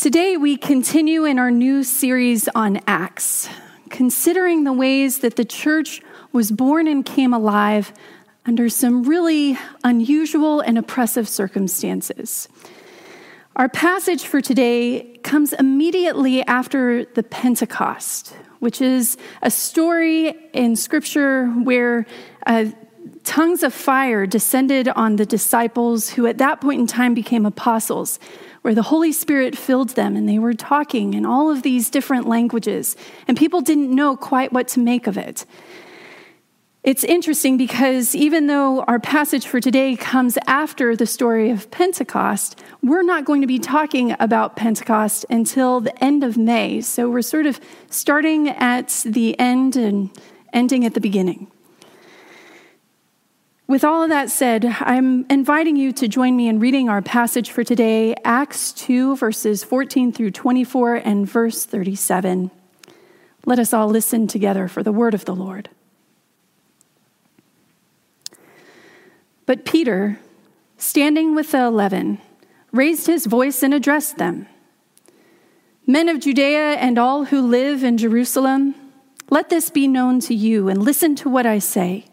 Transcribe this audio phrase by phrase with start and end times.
[0.00, 3.50] Today, we continue in our new series on Acts,
[3.90, 6.00] considering the ways that the church
[6.32, 7.92] was born and came alive
[8.46, 12.48] under some really unusual and oppressive circumstances.
[13.56, 21.48] Our passage for today comes immediately after the Pentecost, which is a story in Scripture
[21.48, 22.06] where
[22.46, 22.70] uh,
[23.24, 28.18] tongues of fire descended on the disciples who at that point in time became apostles,
[28.62, 32.26] where the Holy Spirit filled them and they were talking in all of these different
[32.26, 32.96] languages,
[33.26, 35.46] and people didn't know quite what to make of it.
[36.82, 42.58] It's interesting because even though our passage for today comes after the story of Pentecost,
[42.82, 46.80] we're not going to be talking about Pentecost until the end of May.
[46.80, 50.08] So we're sort of starting at the end and
[50.54, 51.48] ending at the beginning.
[53.70, 57.52] With all of that said, I'm inviting you to join me in reading our passage
[57.52, 62.50] for today, Acts 2, verses 14 through 24 and verse 37.
[63.46, 65.68] Let us all listen together for the word of the Lord.
[69.46, 70.18] But Peter,
[70.76, 72.20] standing with the eleven,
[72.72, 74.48] raised his voice and addressed them
[75.86, 78.74] Men of Judea and all who live in Jerusalem,
[79.30, 82.09] let this be known to you and listen to what I say.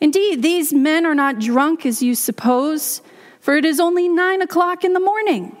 [0.00, 3.02] Indeed, these men are not drunk as you suppose,
[3.40, 5.56] for it is only nine o'clock in the morning.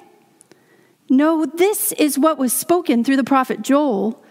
[1.08, 4.22] No, this is what was spoken through the prophet Joel.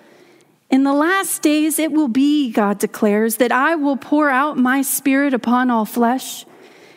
[0.69, 4.81] In the last days it will be, God declares, that I will pour out my
[4.81, 6.45] spirit upon all flesh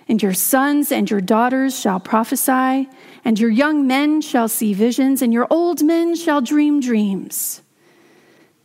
[0.08, 2.86] and your sons and your daughters shall prophesy,
[3.24, 7.61] and your young men shall see visions, and your old men shall dream dreams.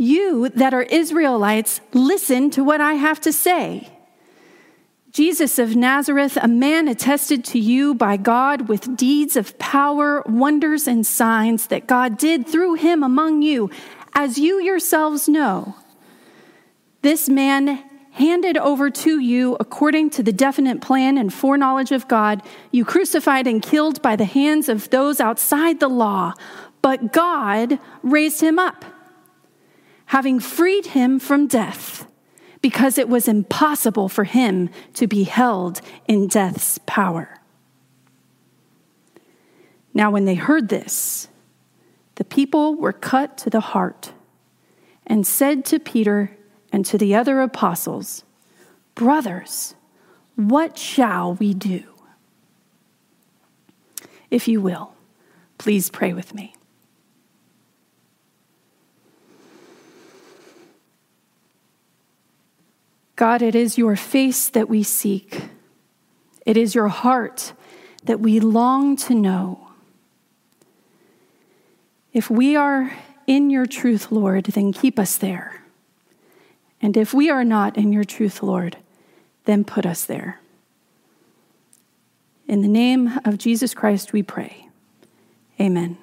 [0.00, 3.92] You that are Israelites, listen to what I have to say.
[5.12, 10.86] Jesus of Nazareth, a man attested to you by God with deeds of power, wonders,
[10.86, 13.68] and signs that God did through him among you,
[14.14, 15.74] as you yourselves know.
[17.02, 22.42] This man handed over to you according to the definite plan and foreknowledge of God,
[22.70, 26.32] you crucified and killed by the hands of those outside the law.
[26.80, 28.86] But God raised him up,
[30.10, 32.04] having freed him from death,
[32.60, 37.38] because it was impossible for him to be held in death's power.
[39.94, 41.28] Now, when they heard this,
[42.16, 44.12] the people were cut to the heart
[45.06, 46.36] and said to Peter
[46.72, 48.24] and to the other apostles,
[48.96, 49.76] Brothers,
[50.34, 51.84] what shall we do?
[54.28, 54.92] If you will,
[55.56, 56.56] please pray with me.
[63.20, 65.42] God, it is your face that we seek.
[66.46, 67.52] It is your heart
[68.04, 69.68] that we long to know.
[72.14, 72.90] If we are
[73.26, 75.62] in your truth, Lord, then keep us there.
[76.80, 78.78] And if we are not in your truth, Lord,
[79.44, 80.40] then put us there.
[82.48, 84.66] In the name of Jesus Christ, we pray.
[85.60, 85.98] Amen.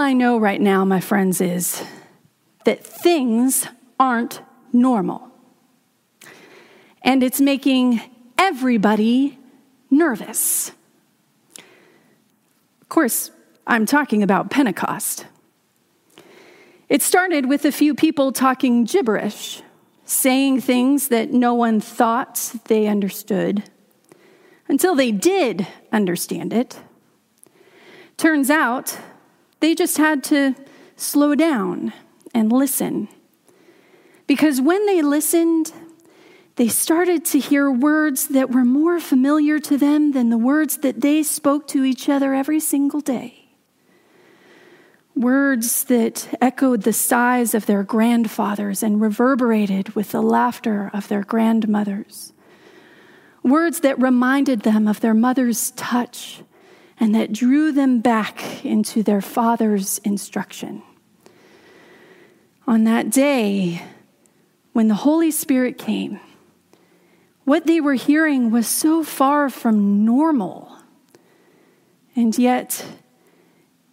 [0.00, 1.82] I know right now, my friends, is
[2.64, 3.66] that things
[3.98, 5.30] aren't normal.
[7.02, 8.00] And it's making
[8.38, 9.38] everybody
[9.90, 10.72] nervous.
[12.80, 13.30] Of course,
[13.66, 15.26] I'm talking about Pentecost.
[16.88, 19.62] It started with a few people talking gibberish,
[20.04, 23.62] saying things that no one thought they understood
[24.68, 26.80] until they did understand it.
[28.16, 28.98] Turns out
[29.60, 30.54] they just had to
[30.96, 31.92] slow down
[32.34, 33.08] and listen.
[34.26, 35.72] Because when they listened,
[36.56, 41.00] they started to hear words that were more familiar to them than the words that
[41.00, 43.40] they spoke to each other every single day
[45.20, 51.22] words that echoed the sighs of their grandfathers and reverberated with the laughter of their
[51.22, 52.32] grandmothers.
[53.42, 56.42] Words that reminded them of their mother's touch
[57.00, 60.82] and that drew them back into their father's instruction.
[62.66, 63.82] On that day,
[64.74, 66.20] when the Holy Spirit came,
[67.44, 70.70] what they were hearing was so far from normal
[72.16, 72.84] And yet,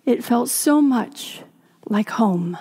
[0.06, 1.42] it felt so much
[1.88, 2.58] like home.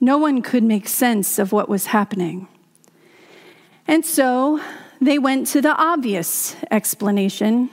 [0.00, 2.48] No one could make sense of what was happening.
[3.86, 4.60] And so
[5.00, 7.70] they went to the obvious explanation.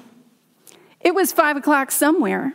[1.01, 2.53] It was five o'clock somewhere,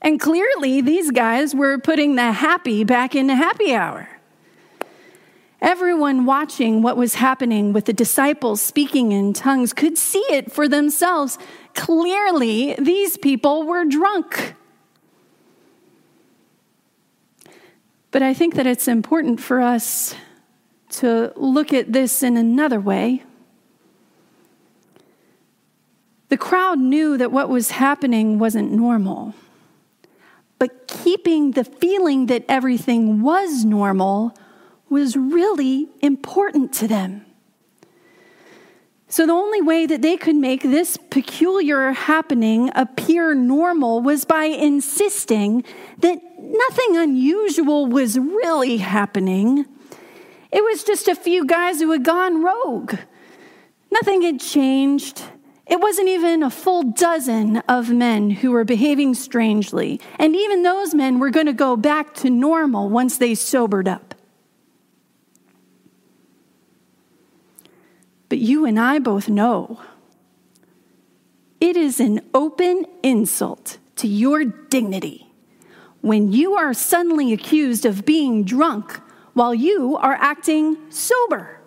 [0.00, 4.08] and clearly these guys were putting the happy back into happy hour.
[5.60, 10.68] Everyone watching what was happening with the disciples speaking in tongues could see it for
[10.68, 11.38] themselves.
[11.74, 14.54] Clearly, these people were drunk.
[18.10, 20.14] But I think that it's important for us
[20.88, 23.22] to look at this in another way.
[26.28, 29.34] The crowd knew that what was happening wasn't normal.
[30.58, 34.36] But keeping the feeling that everything was normal
[34.88, 37.26] was really important to them.
[39.08, 44.44] So, the only way that they could make this peculiar happening appear normal was by
[44.46, 45.62] insisting
[45.98, 49.64] that nothing unusual was really happening.
[50.50, 52.96] It was just a few guys who had gone rogue.
[53.92, 55.22] Nothing had changed.
[55.66, 60.00] It wasn't even a full dozen of men who were behaving strangely.
[60.18, 64.14] And even those men were going to go back to normal once they sobered up.
[68.28, 69.80] But you and I both know
[71.60, 75.26] it is an open insult to your dignity
[76.00, 79.00] when you are suddenly accused of being drunk
[79.32, 81.60] while you are acting sober.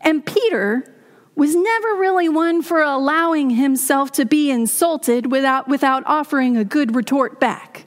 [0.00, 0.93] And Peter
[1.36, 6.94] was never really one for allowing himself to be insulted without, without offering a good
[6.94, 7.86] retort back.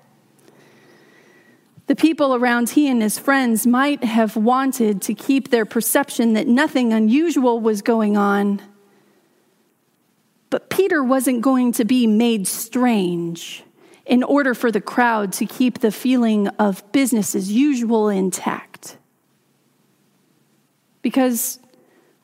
[1.87, 6.45] The people around he and his friends might have wanted to keep their perception that
[6.45, 8.61] nothing unusual was going on.
[10.49, 13.63] But Peter wasn't going to be made strange
[14.05, 18.97] in order for the crowd to keep the feeling of business as usual intact.
[21.01, 21.59] Because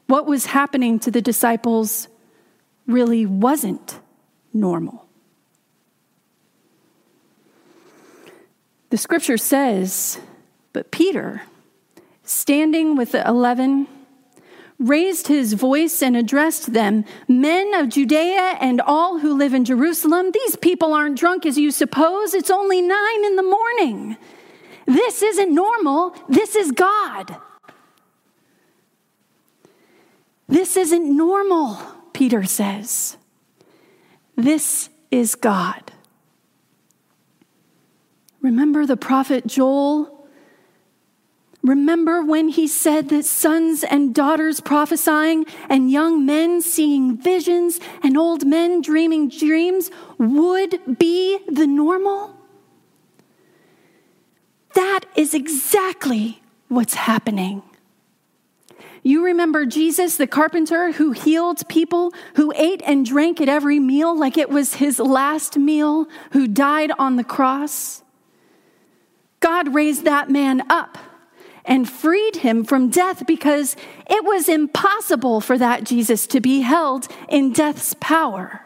[0.07, 2.07] what was happening to the disciples
[2.87, 3.99] really wasn't
[4.53, 5.07] normal.
[8.89, 10.19] The scripture says,
[10.71, 11.43] But Peter,
[12.23, 13.87] standing with the eleven,
[14.77, 20.31] raised his voice and addressed them Men of Judea and all who live in Jerusalem,
[20.31, 22.33] these people aren't drunk as you suppose.
[22.33, 24.17] It's only nine in the morning.
[24.85, 26.15] This isn't normal.
[26.27, 27.37] This is God.
[30.47, 31.79] This isn't normal,
[32.13, 33.17] Peter says.
[34.35, 35.91] This is God.
[38.41, 40.27] Remember the prophet Joel?
[41.63, 48.17] Remember when he said that sons and daughters prophesying and young men seeing visions and
[48.17, 52.35] old men dreaming dreams would be the normal?
[54.75, 57.63] That is exactly what's happening.
[59.03, 64.17] You remember Jesus, the carpenter who healed people, who ate and drank at every meal
[64.17, 68.01] like it was his last meal, who died on the cross?
[69.41, 70.97] God raised that man up
[71.65, 73.75] and freed him from death because
[74.09, 78.65] it was impossible for that Jesus to be held in death's power.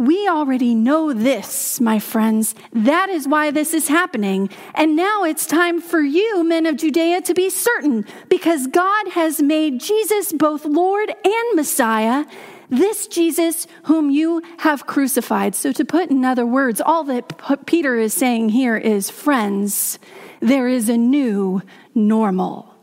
[0.00, 2.54] We already know this, my friends.
[2.72, 4.48] That is why this is happening.
[4.74, 9.42] And now it's time for you, men of Judea, to be certain because God has
[9.42, 12.24] made Jesus both Lord and Messiah,
[12.70, 15.54] this Jesus whom you have crucified.
[15.54, 19.98] So, to put in other words, all that Peter is saying here is friends,
[20.40, 21.60] there is a new
[21.94, 22.74] normal.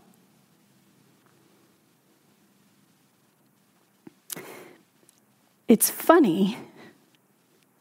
[5.67, 6.59] It's funny,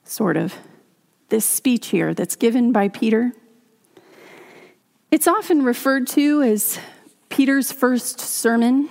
[0.06, 0.54] sort of,
[1.28, 3.32] this speech here that's given by Peter.
[5.10, 6.78] It's often referred to as
[7.28, 8.88] Peter's first sermon.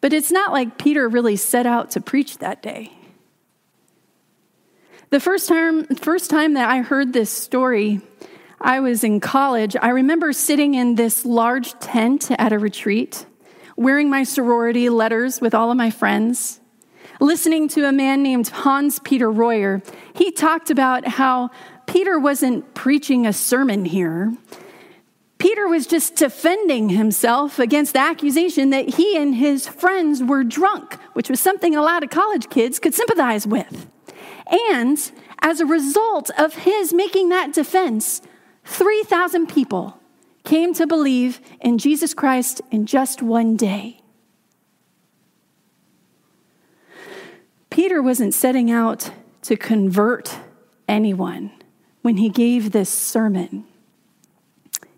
[0.00, 2.92] But it's not like Peter really set out to preach that day.
[5.10, 8.00] The first time, first time that I heard this story,
[8.60, 9.74] I was in college.
[9.80, 13.26] I remember sitting in this large tent at a retreat,
[13.76, 16.59] wearing my sorority letters with all of my friends,
[17.20, 19.82] listening to a man named Hans Peter Royer.
[20.14, 21.50] He talked about how
[21.86, 24.34] Peter wasn't preaching a sermon here.
[25.38, 30.94] Peter was just defending himself against the accusation that he and his friends were drunk,
[31.14, 33.88] which was something a lot of college kids could sympathize with.
[34.70, 34.98] And
[35.40, 38.20] as a result of his making that defense,
[38.64, 39.98] 3,000 people
[40.44, 43.99] came to believe in Jesus Christ in just one day.
[47.70, 49.10] Peter wasn't setting out
[49.42, 50.36] to convert
[50.88, 51.50] anyone
[52.02, 53.64] when he gave this sermon.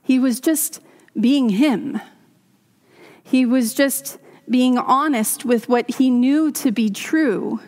[0.02, 0.81] He was just
[1.19, 2.00] being him.
[3.23, 7.61] He was just being honest with what he knew to be true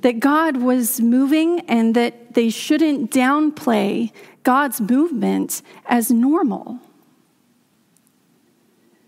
[0.00, 4.12] that God was moving and that they shouldn't downplay
[4.44, 6.78] God's movement as normal.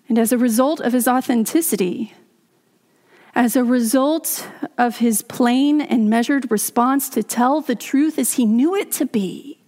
[0.08, 2.12] And as a result of his authenticity,
[3.34, 8.44] as a result of his plain and measured response to tell the truth as he
[8.44, 9.60] knew it to be,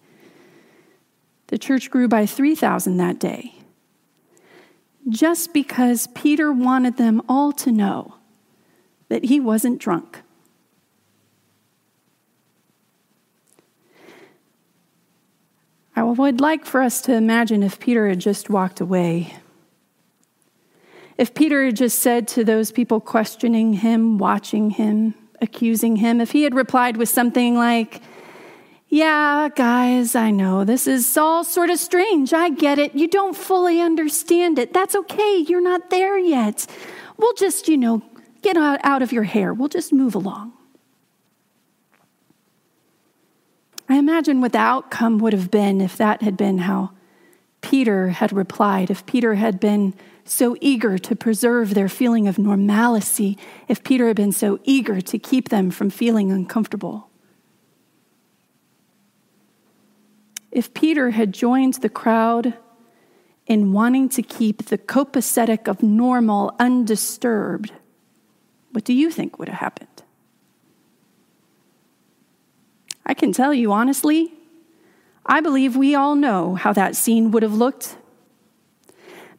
[1.49, 3.55] the church grew by 3,000 that day.
[5.09, 8.15] Just because Peter wanted them all to know
[9.09, 10.23] that he wasn't drunk.
[15.95, 19.35] I would like for us to imagine if Peter had just walked away.
[21.23, 26.33] If Peter had just said to those people questioning him, watching him, accusing him, if
[26.33, 28.03] he had replied with something like,
[28.89, 32.33] Yeah, guys, I know this is all sort of strange.
[32.33, 32.97] I get it.
[32.97, 34.73] You don't fully understand it.
[34.73, 35.37] That's okay.
[35.47, 36.67] You're not there yet.
[37.17, 38.03] We'll just, you know,
[38.43, 39.55] get out of your hair.
[39.55, 40.53] We'll just move along.
[43.89, 46.91] I imagine what the outcome would have been if that had been how
[47.63, 53.39] Peter had replied, if Peter had been so eager to preserve their feeling of normalcy,
[53.69, 57.09] if Peter had been so eager to keep them from feeling uncomfortable.
[60.51, 62.55] If Peter had joined the crowd
[63.47, 67.73] in wanting to keep the copacetic of normal undisturbed,
[68.73, 70.03] what do you think would have happened?
[73.07, 74.33] I can tell you honestly,
[75.25, 77.97] I believe we all know how that scene would have looked.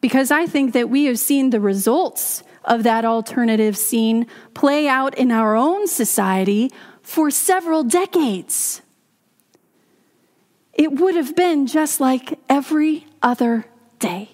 [0.01, 5.17] Because I think that we have seen the results of that alternative scene play out
[5.17, 6.71] in our own society
[7.01, 8.81] for several decades.
[10.73, 13.65] It would have been just like every other
[13.99, 14.29] day.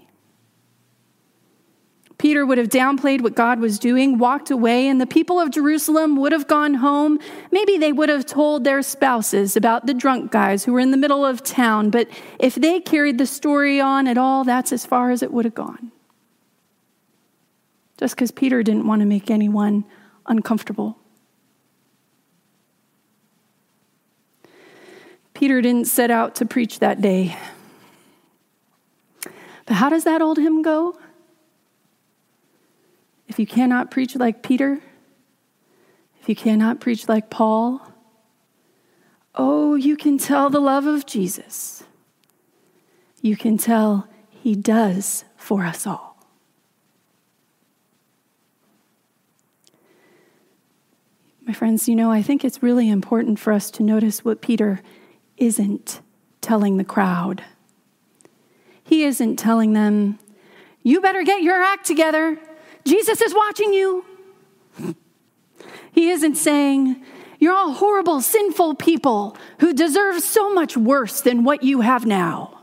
[2.20, 6.18] Peter would have downplayed what God was doing, walked away, and the people of Jerusalem
[6.18, 7.18] would have gone home.
[7.50, 10.98] Maybe they would have told their spouses about the drunk guys who were in the
[10.98, 15.12] middle of town, but if they carried the story on at all, that's as far
[15.12, 15.94] as it would have gone.
[17.98, 19.86] Just because Peter didn't want to make anyone
[20.26, 20.98] uncomfortable.
[25.34, 27.38] Peter didn't set out to preach that day.
[29.66, 30.98] But how does that old hymn go?
[33.39, 34.81] If you cannot preach like Peter,
[36.19, 37.81] if you cannot preach like Paul,
[39.34, 41.86] oh, you can tell the love of Jesus.
[43.22, 46.17] You can tell he does for us all.
[51.46, 54.81] My friends, you know, I think it's really important for us to notice what Peter
[55.38, 56.01] isn't
[56.41, 57.46] telling the crowd.
[58.84, 60.19] He isn't telling them,
[60.84, 62.38] you better get your act together.
[62.89, 64.03] Jesus is watching you.
[65.91, 67.03] He isn't saying,
[67.39, 72.62] You're all horrible, sinful people who deserve so much worse than what you have now.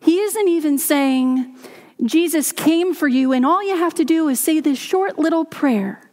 [0.00, 1.56] He isn't even saying,
[2.04, 5.44] Jesus came for you, and all you have to do is say this short little
[5.44, 6.10] prayer.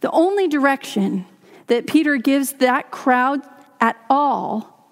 [0.00, 1.24] The only direction
[1.68, 3.40] that Peter gives that crowd
[3.80, 4.90] at all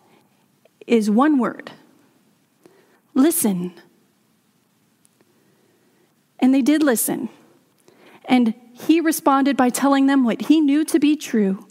[0.86, 1.72] is one word
[3.14, 3.72] listen.
[6.38, 7.28] And they did listen.
[8.24, 11.66] And he responded by telling them what he knew to be true.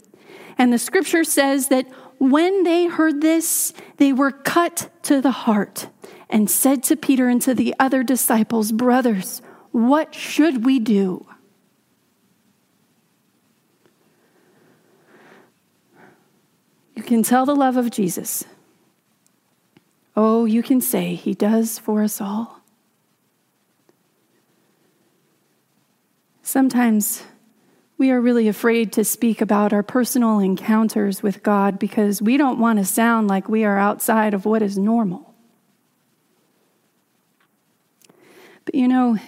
[0.58, 1.86] And the scripture says that
[2.18, 5.88] when they heard this, they were cut to the heart
[6.28, 11.26] and said to Peter and to the other disciples, Brothers, what should we do?
[16.94, 18.44] You can tell the love of Jesus.
[20.16, 22.55] Oh, you can say he does for us all.
[26.46, 27.24] Sometimes
[27.98, 32.60] we are really afraid to speak about our personal encounters with God because we don't
[32.60, 35.34] want to sound like we are outside of what is normal.
[38.64, 39.18] But you know,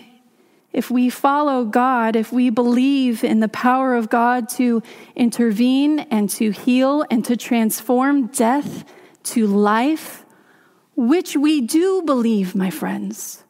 [0.73, 4.81] if we follow God, if we believe in the power of God to
[5.17, 8.85] intervene and to heal and to transform death
[9.25, 10.25] to life,
[10.95, 13.43] which we do believe, my friends,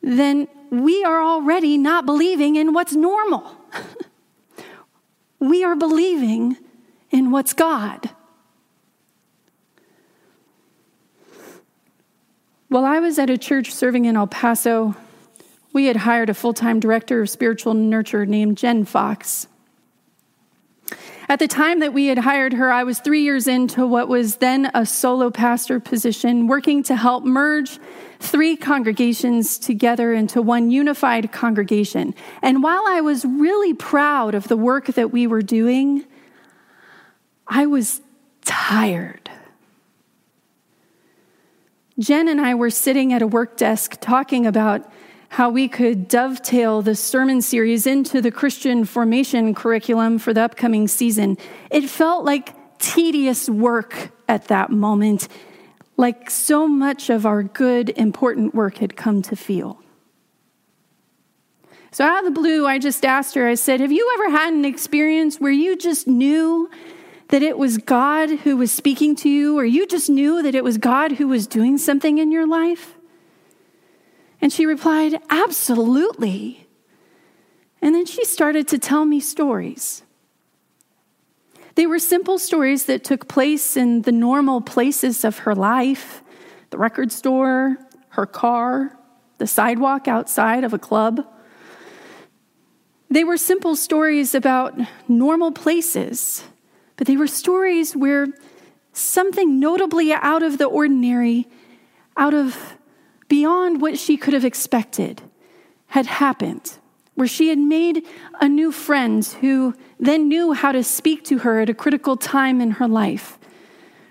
[0.00, 3.56] then we are already not believing in what's normal.
[5.38, 6.56] we are believing
[7.10, 8.10] in what's God.
[12.68, 14.94] While I was at a church serving in El Paso,
[15.72, 19.48] we had hired a full time director of spiritual nurture named Jen Fox.
[21.28, 24.36] At the time that we had hired her, I was three years into what was
[24.36, 27.78] then a solo pastor position, working to help merge
[28.18, 32.14] three congregations together into one unified congregation.
[32.42, 36.04] And while I was really proud of the work that we were doing,
[37.46, 38.00] I was
[38.44, 39.30] tired.
[42.00, 44.90] Jen and I were sitting at a work desk talking about
[45.30, 50.88] how we could dovetail the sermon series into the Christian formation curriculum for the upcoming
[50.88, 51.38] season.
[51.70, 55.28] It felt like tedious work at that moment,
[55.96, 59.80] like so much of our good, important work had come to feel.
[61.92, 64.52] So, out of the blue, I just asked her, I said, Have you ever had
[64.52, 66.68] an experience where you just knew
[67.28, 70.64] that it was God who was speaking to you, or you just knew that it
[70.64, 72.96] was God who was doing something in your life?
[74.40, 76.66] And she replied, Absolutely.
[77.82, 80.02] And then she started to tell me stories.
[81.74, 86.22] They were simple stories that took place in the normal places of her life
[86.70, 87.76] the record store,
[88.10, 88.96] her car,
[89.38, 91.26] the sidewalk outside of a club.
[93.08, 94.78] They were simple stories about
[95.08, 96.44] normal places,
[96.96, 98.28] but they were stories where
[98.92, 101.48] something notably out of the ordinary,
[102.16, 102.76] out of
[103.30, 105.22] beyond what she could have expected
[105.86, 106.72] had happened,
[107.14, 108.04] where she had made
[108.40, 112.60] a new friend who then knew how to speak to her at a critical time
[112.60, 113.38] in her life,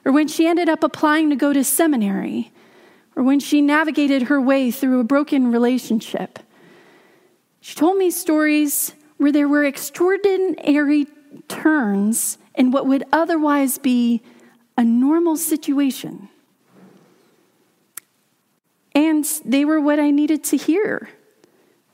[0.05, 2.51] or when she ended up applying to go to seminary,
[3.15, 6.39] or when she navigated her way through a broken relationship.
[7.59, 11.07] She told me stories where there were extraordinary
[11.49, 14.21] turns in what would otherwise be
[14.77, 16.29] a normal situation.
[18.99, 21.07] And they were what I needed to hear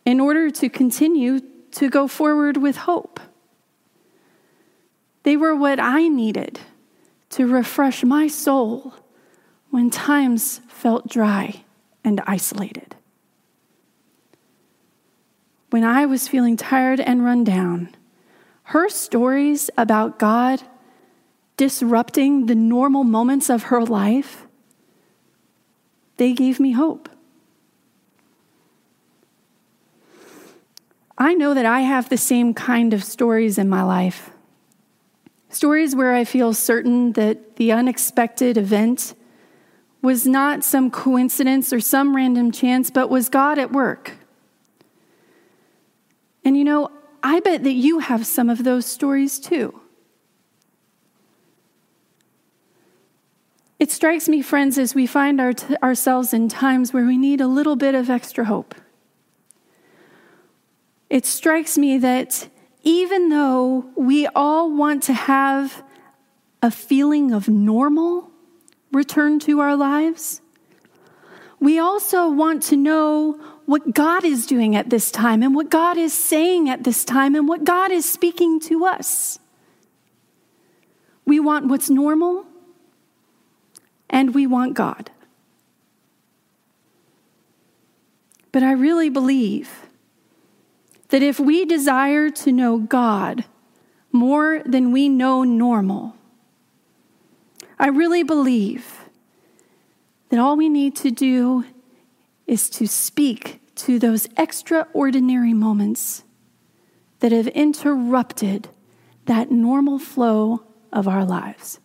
[0.06, 1.40] in order to continue
[1.74, 3.20] to go forward with hope.
[5.22, 6.62] They were what I needed
[7.30, 8.96] to refresh my soul
[9.70, 11.64] when times felt dry
[12.04, 12.96] and isolated.
[15.70, 17.96] When I was feeling tired and run down,
[18.74, 20.64] her stories about God
[21.56, 24.45] disrupting the normal moments of her life
[26.18, 27.10] they gave me hope.
[31.18, 34.32] I know that I have the same kind of stories in my life.
[35.50, 39.16] Stories where I feel certain that the unexpected event
[40.02, 44.12] was not some coincidence or some random chance, but was God at work.
[46.44, 46.92] And you know,
[47.24, 49.82] I bet that you have some of those stories too.
[53.86, 57.40] It strikes me, friends, as we find our t- ourselves in times where we need
[57.40, 58.74] a little bit of extra hope.
[61.08, 62.50] It strikes me that
[62.82, 65.84] even though we all want to have
[66.64, 68.32] a feeling of normal
[68.92, 70.42] return to our lives,
[71.60, 73.34] we also want to know
[73.68, 77.36] what God is doing at this time and what God is saying at this time
[77.36, 79.38] and what God is speaking to us.
[81.24, 82.48] We want what's normal
[84.16, 85.12] and we want God.
[88.54, 89.70] But I really believe
[91.10, 93.44] that if we desire to know God
[94.14, 96.16] more than we know normal,
[97.78, 99.02] I really believe
[100.30, 101.66] that all we need to do
[102.48, 106.24] is to speak to those extraordinary moments
[107.20, 108.70] that have interrupted
[109.26, 111.82] that normal flow of our lives.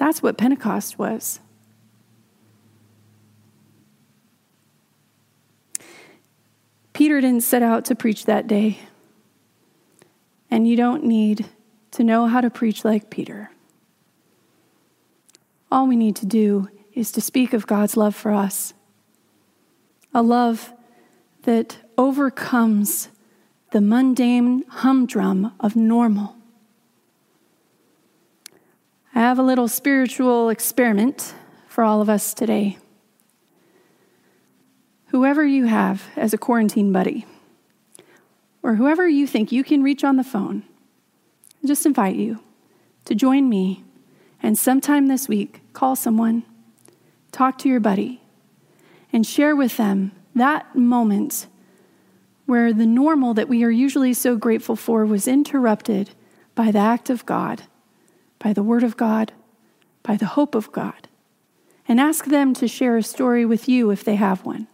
[0.00, 1.40] That's what Pentecost was.
[6.94, 8.78] Peter didn't set out to preach that day.
[10.50, 11.44] And you don't need
[11.90, 13.50] to know how to preach like Peter.
[15.70, 18.72] All we need to do is to speak of God's love for us,
[20.14, 20.72] a love
[21.42, 23.10] that overcomes
[23.72, 26.39] the mundane humdrum of normal.
[29.12, 31.34] I have a little spiritual experiment
[31.66, 32.78] for all of us today.
[35.06, 37.26] Whoever you have as a quarantine buddy,
[38.62, 40.62] or whoever you think you can reach on the phone,
[41.62, 42.38] I just invite you
[43.06, 43.82] to join me
[44.42, 46.44] and sometime this week call someone,
[47.32, 48.22] talk to your buddy,
[49.12, 51.48] and share with them that moment
[52.46, 56.10] where the normal that we are usually so grateful for was interrupted
[56.54, 57.62] by the act of God
[58.40, 59.32] by the Word of God,
[60.02, 61.06] by the hope of God,
[61.86, 64.66] and ask them to share a story with you if they have one.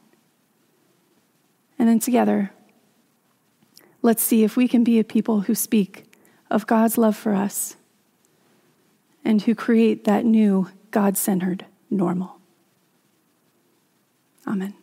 [1.79, 2.53] And then together,
[4.01, 6.05] let's see if we can be a people who speak
[6.51, 7.77] of God's love for us
[9.25, 12.39] and who create that new God centered normal.
[14.47, 14.75] Amen.